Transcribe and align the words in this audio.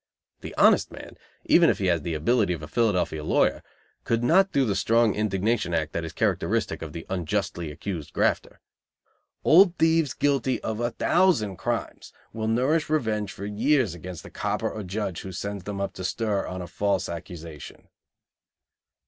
The 0.39 0.55
honest 0.55 0.91
man, 0.91 1.15
even 1.45 1.69
if 1.69 1.77
he 1.77 1.85
had 1.85 2.01
the 2.03 2.15
ability 2.15 2.53
of 2.53 2.63
a 2.63 2.67
Philadelphia 2.67 3.23
lawyer, 3.23 3.61
could 4.03 4.23
not 4.23 4.51
do 4.51 4.65
the 4.65 4.75
strong 4.75 5.13
indignation 5.13 5.75
act 5.75 5.93
that 5.93 6.03
is 6.03 6.11
characteristic 6.11 6.81
of 6.81 6.91
the 6.91 7.05
unjustly 7.07 7.71
accused 7.71 8.11
grafter. 8.11 8.61
Old 9.43 9.77
thieves 9.77 10.15
guilty 10.15 10.59
of 10.61 10.79
a 10.79 10.89
thousand 10.89 11.57
crimes 11.57 12.11
will 12.33 12.47
nourish 12.47 12.89
revenge 12.89 13.31
for 13.31 13.45
years 13.45 13.93
against 13.93 14.23
the 14.23 14.31
copper 14.31 14.71
or 14.71 14.81
judge 14.81 15.21
who 15.21 15.31
sends 15.31 15.65
them 15.65 15.79
up 15.79 15.93
to 15.93 16.03
"stir" 16.03 16.47
on 16.47 16.63
a 16.63 16.67
false 16.67 17.07
accusation. 17.07 17.87